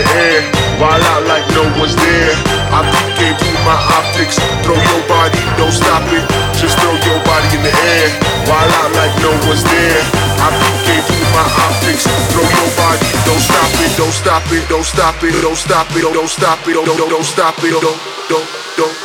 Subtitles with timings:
[0.00, 0.40] the air.
[0.80, 2.32] While out like no one's there.
[2.72, 2.80] I
[3.20, 4.40] came through my optics.
[4.64, 6.24] Throw your body, don't stop it.
[6.56, 8.08] Just throw your body in the air.
[8.48, 10.00] While out like no one's there.
[10.40, 10.48] I
[10.88, 12.08] came through my optics.
[12.32, 16.02] Throw your body, don't stop it, don't stop it, don't stop it, don't stop it,
[16.02, 18.48] don't stop it, don't don't don't stop it, don't don't
[18.80, 18.96] don't.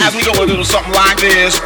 [0.00, 1.60] As we go a little something like this.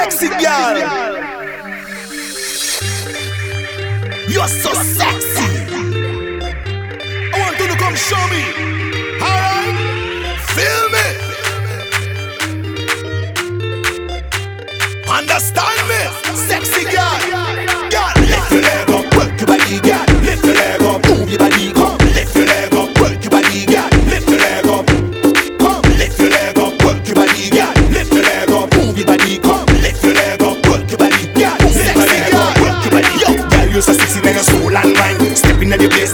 [0.00, 0.76] Sexy girl.
[4.28, 5.50] You're so sexy.
[7.32, 8.79] I want you to come show me.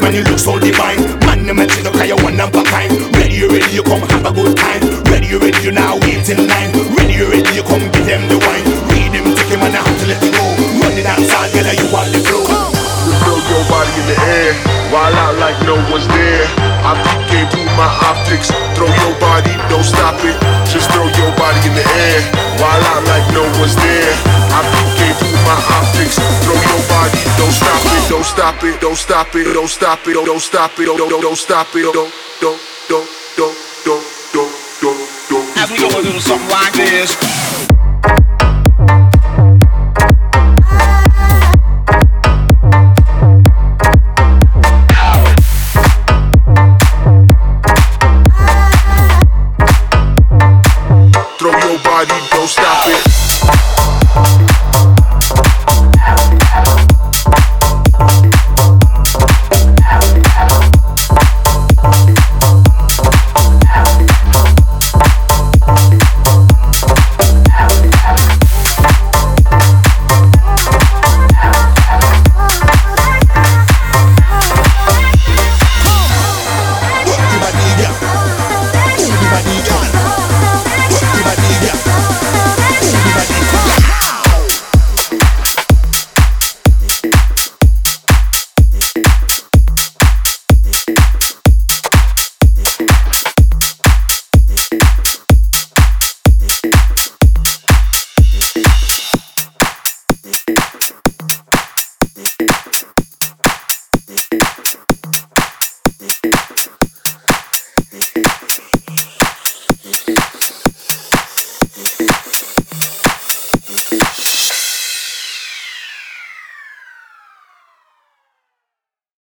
[0.06, 1.02] Man, you look so divine.
[1.26, 2.94] Man, you make you look like you one number kind.
[3.18, 4.82] Ready, you ready, you come have a good time.
[5.10, 6.70] Ready, you ready, you now wait in line.
[6.94, 8.66] Ready, you ready, you come give them the wine.
[8.94, 10.46] Read them, take him, and I have to let it go.
[10.78, 12.46] Run the dance, all girl, you want the flow.
[12.46, 14.50] Just throw your body in the air.
[14.94, 16.46] While out like no one's there.
[16.86, 16.94] I
[17.26, 18.54] came through my optics.
[18.78, 20.38] Throw your body, don't stop it.
[20.70, 22.18] Just throw your body in the air.
[22.62, 24.25] While out like no one's there.
[28.46, 31.82] stop it, don't stop it, don't stop it, don't stop it, don't don't stop it,
[31.82, 35.56] don't don't don't don't don't don't don't don't.
[35.56, 37.16] Now we do a little something like this.
[51.36, 53.25] Throw your body, don't stop it.